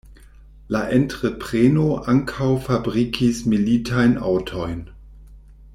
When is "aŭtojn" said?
4.31-4.81